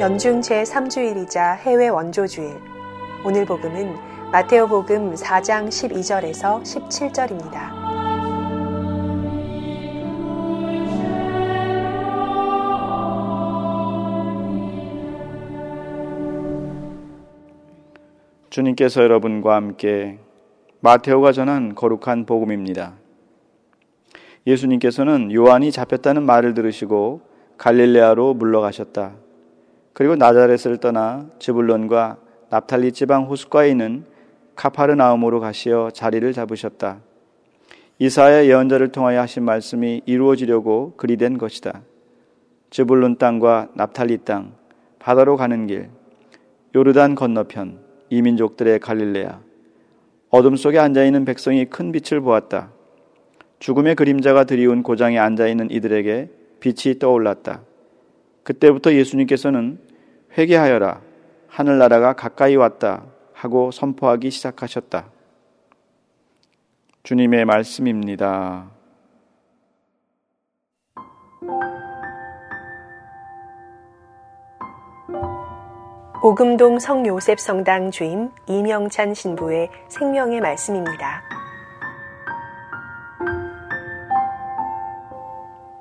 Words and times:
연중 0.00 0.40
제3주일이자 0.40 1.58
해외 1.58 1.88
원조주일. 1.88 2.56
오늘 3.22 3.44
복음은 3.44 3.94
마테오 4.32 4.66
복음 4.66 5.12
4장 5.14 5.68
12절에서 5.68 6.62
17절입니다. 6.62 7.68
주님께서 18.48 19.02
여러분과 19.02 19.54
함께 19.54 20.18
마테오가 20.80 21.32
전한 21.32 21.74
거룩한 21.74 22.24
복음입니다. 22.24 22.94
예수님께서는 24.46 25.30
요한이 25.30 25.70
잡혔다는 25.70 26.22
말을 26.22 26.54
들으시고 26.54 27.20
갈릴레아로 27.58 28.32
물러가셨다. 28.32 29.28
그리고 29.92 30.16
나자렛을 30.16 30.78
떠나 30.78 31.28
즈불론과 31.38 32.18
납탈리 32.50 32.92
지방 32.92 33.24
호숫가에 33.24 33.70
있는 33.70 34.04
카파르나움으로 34.56 35.40
가시어 35.40 35.90
자리를 35.92 36.32
잡으셨다. 36.32 37.00
이사야 37.98 38.46
예언자를 38.46 38.92
통하여 38.92 39.20
하신 39.20 39.44
말씀이 39.44 40.02
이루어지려고 40.06 40.94
그리 40.96 41.16
된 41.16 41.38
것이다. 41.38 41.82
즈불론 42.70 43.16
땅과 43.16 43.68
납탈리 43.74 44.18
땅, 44.24 44.52
바다로 44.98 45.36
가는 45.36 45.66
길, 45.66 45.90
요르단 46.74 47.14
건너편, 47.14 47.80
이민족들의 48.10 48.78
갈릴레아. 48.78 49.40
어둠 50.30 50.56
속에 50.56 50.78
앉아 50.78 51.04
있는 51.04 51.24
백성이 51.24 51.64
큰 51.64 51.90
빛을 51.90 52.20
보았다. 52.20 52.70
죽음의 53.58 53.96
그림자가 53.96 54.44
드리운 54.44 54.82
고장에 54.82 55.18
앉아 55.18 55.48
있는 55.48 55.70
이들에게 55.70 56.30
빛이 56.60 56.98
떠올랐다. 56.98 57.62
그때부터 58.42 58.92
예수님께서는 58.92 59.78
회개하여라. 60.36 61.00
하늘나라가 61.48 62.14
가까이 62.14 62.56
왔다. 62.56 63.04
하고 63.32 63.70
선포하기 63.70 64.30
시작하셨다. 64.30 65.10
주님의 67.02 67.46
말씀입니다. 67.46 68.70
오금동 76.22 76.78
성요셉 76.78 77.40
성당 77.40 77.90
주임 77.90 78.28
이명찬 78.46 79.14
신부의 79.14 79.70
생명의 79.88 80.42
말씀입니다. 80.42 81.22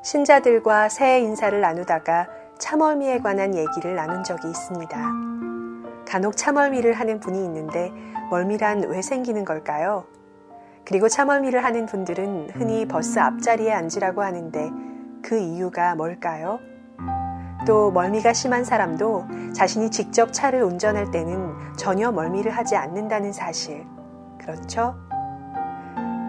신자들과 0.01 0.87
새해 0.87 1.19
인사를 1.19 1.59
나누다가 1.59 2.38
참얼미에 2.59 3.19
관한 3.19 3.55
얘기를 3.55 3.95
나눈 3.95 4.21
적이 4.21 4.49
있습니다. 4.49 4.97
간혹 6.05 6.35
참얼미를 6.35 6.93
하는 6.93 7.21
분이 7.21 7.41
있는데 7.45 7.89
멀미란 8.29 8.83
왜 8.89 9.01
생기는 9.01 9.45
걸까요? 9.45 10.03
그리고 10.83 11.07
참얼미를 11.07 11.63
하는 11.63 11.85
분들은 11.85 12.49
흔히 12.53 12.85
버스 12.85 13.17
앞자리에 13.17 13.71
앉으라고 13.71 14.23
하는데 14.23 14.71
그 15.21 15.37
이유가 15.37 15.95
뭘까요? 15.95 16.59
또 17.65 17.91
멀미가 17.91 18.33
심한 18.33 18.65
사람도 18.65 19.25
자신이 19.53 19.89
직접 19.89 20.33
차를 20.33 20.61
운전할 20.61 21.11
때는 21.11 21.53
전혀 21.77 22.11
멀미를 22.11 22.51
하지 22.51 22.75
않는다는 22.75 23.31
사실. 23.31 23.85
그렇죠? 24.37 24.95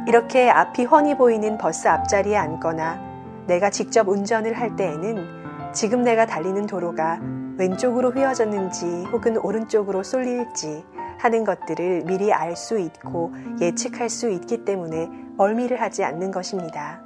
이렇게 0.06 0.48
앞이 0.48 0.84
훤히 0.84 1.16
보이는 1.16 1.58
버스 1.58 1.88
앞자리에 1.88 2.36
앉거나 2.36 3.00
내가 3.46 3.70
직접 3.70 4.08
운전을 4.08 4.54
할 4.54 4.76
때에는 4.76 5.39
지금 5.72 6.02
내가 6.02 6.26
달리는 6.26 6.66
도로가 6.66 7.20
왼쪽으로 7.56 8.10
휘어졌는지 8.10 9.04
혹은 9.12 9.36
오른쪽으로 9.36 10.02
쏠릴지 10.02 10.84
하는 11.18 11.44
것들을 11.44 12.04
미리 12.06 12.32
알 12.32 12.56
수 12.56 12.78
있고 12.78 13.32
예측할 13.60 14.08
수 14.08 14.30
있기 14.30 14.64
때문에 14.64 15.08
멀미를 15.36 15.80
하지 15.80 16.02
않는 16.02 16.32
것입니다. 16.32 17.02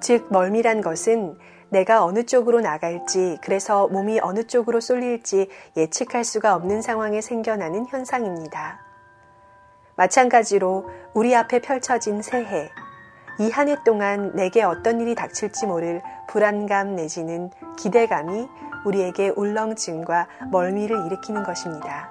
즉, 0.00 0.28
멀미란 0.30 0.82
것은 0.82 1.36
내가 1.70 2.04
어느 2.04 2.24
쪽으로 2.24 2.60
나갈지, 2.60 3.38
그래서 3.42 3.88
몸이 3.88 4.20
어느 4.20 4.44
쪽으로 4.46 4.80
쏠릴지 4.80 5.48
예측할 5.76 6.22
수가 6.22 6.54
없는 6.54 6.80
상황에 6.80 7.20
생겨나는 7.20 7.86
현상입니다. 7.86 8.78
마찬가지로 9.96 10.88
우리 11.14 11.34
앞에 11.34 11.60
펼쳐진 11.60 12.22
새해, 12.22 12.70
이 13.38 13.50
한 13.50 13.68
해 13.68 13.76
동안 13.84 14.32
내게 14.34 14.62
어떤 14.62 15.00
일이 15.00 15.14
닥칠지 15.14 15.66
모를 15.66 16.02
불안감 16.26 16.94
내지는 16.94 17.50
기대감이 17.76 18.48
우리에게 18.86 19.30
울렁증과 19.36 20.26
멀미를 20.50 21.04
일으키는 21.06 21.42
것입니다. 21.44 22.08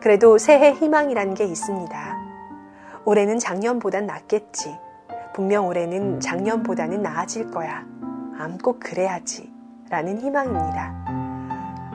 그래도 0.00 0.38
새해 0.38 0.72
희망이란 0.72 1.34
게 1.34 1.44
있습니다. 1.44 2.16
올해는 3.04 3.38
작년보단 3.38 4.06
낫겠지. 4.06 4.76
분명 5.34 5.66
올해는 5.68 6.20
작년보다는 6.20 7.02
나아질 7.02 7.50
거야. 7.50 7.84
암 8.38 8.58
꼭 8.62 8.80
그래야지. 8.80 9.52
라는 9.88 10.18
희망입니다. 10.20 10.94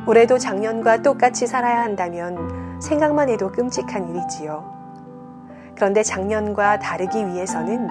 올해도 0.07 0.37
작년과 0.37 1.01
똑같이 1.03 1.45
살아야 1.45 1.81
한다면 1.83 2.79
생각만 2.81 3.29
해도 3.29 3.51
끔찍한 3.51 4.09
일이지요. 4.09 4.80
그런데 5.81 6.03
작년과 6.03 6.77
다르기 6.77 7.25
위해서는 7.25 7.87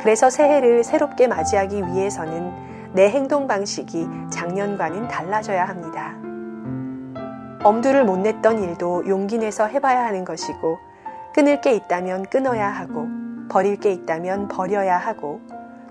그래서 0.00 0.30
새해를 0.30 0.82
새롭게 0.82 1.26
맞이하기 1.26 1.88
위해서는 1.88 2.94
내 2.94 3.10
행동 3.10 3.46
방식이 3.46 4.08
작년과는 4.30 5.08
달라져야 5.08 5.68
합니다. 5.68 6.14
엄두를 7.62 8.06
못 8.06 8.16
냈던 8.16 8.62
일도 8.62 9.06
용기 9.08 9.36
내서 9.36 9.66
해봐야 9.66 10.06
하는 10.06 10.24
것이고 10.24 10.78
끊을 11.34 11.60
게 11.60 11.74
있다면 11.74 12.30
끊어야 12.30 12.66
하고 12.70 13.08
버릴 13.50 13.76
게 13.76 13.92
있다면 13.92 14.48
버려야 14.48 14.96
하고 14.96 15.42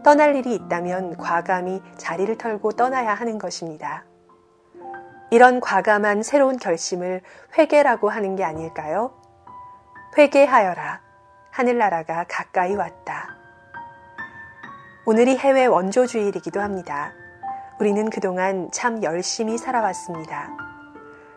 떠날 0.04 0.36
일이 0.36 0.56
있다면 0.56 1.18
과감히 1.18 1.84
자리를 1.98 2.36
털고 2.40 2.72
떠나야 2.72 3.14
하는 3.14 3.38
것입니다. 3.38 4.06
이런 5.30 5.60
과감한 5.60 6.24
새로운 6.24 6.58
결심을 6.58 7.22
회개라고 7.56 8.10
하는 8.10 8.36
게 8.36 8.44
아닐까요? 8.44 9.12
회개하여라. 10.18 11.13
하늘나라가 11.54 12.26
가까이 12.28 12.74
왔다. 12.74 13.38
오늘이 15.06 15.38
해외 15.38 15.68
원조주일이기도 15.68 16.60
합니다. 16.60 17.14
우리는 17.80 18.10
그동안 18.10 18.70
참 18.72 19.04
열심히 19.04 19.60
살아왔습니다. 19.60 20.50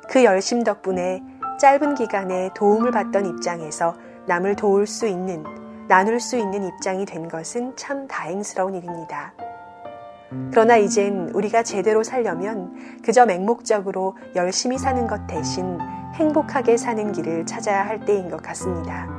그 0.08 0.24
열심 0.24 0.64
덕분에 0.64 1.22
짧은 1.60 1.96
기간에 1.96 2.48
도움을 2.54 2.92
받던 2.92 3.26
입장에서 3.26 3.94
남을 4.26 4.56
도울 4.56 4.86
수 4.86 5.06
있는, 5.06 5.44
나눌 5.86 6.18
수 6.18 6.38
있는 6.38 6.64
입장이 6.64 7.04
된 7.04 7.28
것은 7.28 7.76
참 7.76 8.08
다행스러운 8.08 8.74
일입니다. 8.74 9.34
그러나 10.50 10.78
이젠 10.78 11.28
우리가 11.34 11.62
제대로 11.62 12.02
살려면 12.02 13.02
그저 13.04 13.26
맹목적으로 13.26 14.16
열심히 14.34 14.78
사는 14.78 15.06
것 15.06 15.26
대신 15.26 15.78
행복하게 16.14 16.78
사는 16.78 17.12
길을 17.12 17.44
찾아야 17.44 17.86
할 17.86 18.00
때인 18.00 18.30
것 18.30 18.42
같습니다. 18.42 19.15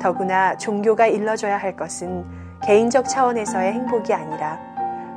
더구나 0.00 0.56
종교가 0.56 1.06
일러줘야 1.06 1.58
할 1.58 1.76
것은 1.76 2.24
개인적 2.62 3.08
차원에서의 3.08 3.72
행복이 3.72 4.12
아니라 4.12 4.58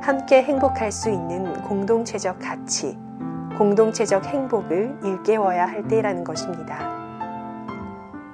함께 0.00 0.42
행복할 0.42 0.92
수 0.92 1.10
있는 1.10 1.62
공동체적 1.62 2.38
가치, 2.38 2.98
공동체적 3.56 4.26
행복을 4.26 4.98
일깨워야 5.02 5.66
할 5.66 5.88
때라는 5.88 6.24
것입니다. 6.24 6.92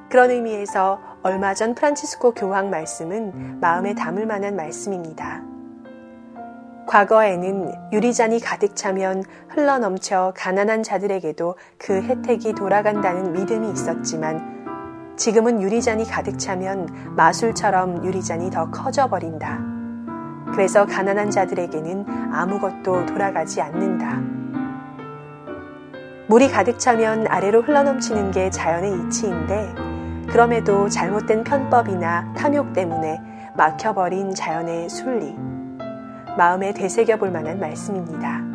그런 0.08 0.30
의미에서 0.30 0.98
얼마 1.22 1.54
전 1.54 1.74
프란치스코 1.76 2.32
교황 2.32 2.70
말씀은 2.70 3.60
마음에 3.60 3.94
담을 3.94 4.26
만한 4.26 4.56
말씀입니다. 4.56 5.42
과거에는 6.88 7.92
유리잔이 7.92 8.40
가득 8.40 8.74
차면 8.74 9.22
흘러넘쳐 9.50 10.32
가난한 10.36 10.82
자들에게도 10.82 11.54
그 11.78 12.02
혜택이 12.02 12.54
돌아간다는 12.54 13.32
믿음이 13.32 13.70
있었지만 13.70 14.59
지금은 15.20 15.60
유리잔이 15.60 16.06
가득 16.06 16.38
차면 16.38 16.88
마술처럼 17.14 18.06
유리잔이 18.06 18.48
더 18.48 18.70
커져 18.70 19.06
버린다. 19.06 19.58
그래서 20.54 20.86
가난한 20.86 21.30
자들에게는 21.30 22.06
아무것도 22.32 23.04
돌아가지 23.04 23.60
않는다. 23.60 24.18
물이 26.26 26.48
가득 26.48 26.78
차면 26.78 27.26
아래로 27.26 27.60
흘러넘치는 27.60 28.30
게 28.30 28.48
자연의 28.48 28.98
이치인데 28.98 29.74
그럼에도 30.30 30.88
잘못된 30.88 31.44
편법이나 31.44 32.32
탐욕 32.32 32.72
때문에 32.72 33.20
막혀버린 33.58 34.34
자연의 34.34 34.88
순리. 34.88 35.36
마음에 36.38 36.72
되새겨 36.72 37.18
볼 37.18 37.30
만한 37.30 37.60
말씀입니다. 37.60 38.49